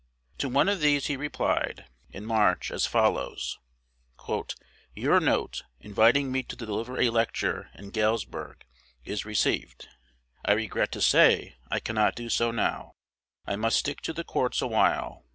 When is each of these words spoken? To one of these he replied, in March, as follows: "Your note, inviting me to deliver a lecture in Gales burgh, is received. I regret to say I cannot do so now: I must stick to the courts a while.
To 0.39 0.49
one 0.49 0.67
of 0.67 0.79
these 0.79 1.05
he 1.05 1.15
replied, 1.15 1.85
in 2.09 2.25
March, 2.25 2.71
as 2.71 2.87
follows: 2.87 3.59
"Your 4.95 5.19
note, 5.19 5.61
inviting 5.79 6.31
me 6.31 6.41
to 6.41 6.55
deliver 6.55 6.99
a 6.99 7.11
lecture 7.11 7.69
in 7.75 7.91
Gales 7.91 8.25
burgh, 8.25 8.65
is 9.05 9.25
received. 9.25 9.89
I 10.43 10.53
regret 10.53 10.91
to 10.93 11.01
say 11.01 11.55
I 11.69 11.79
cannot 11.79 12.15
do 12.15 12.29
so 12.29 12.49
now: 12.49 12.93
I 13.45 13.55
must 13.57 13.77
stick 13.77 14.01
to 14.01 14.11
the 14.11 14.23
courts 14.23 14.59
a 14.59 14.65
while. 14.65 15.23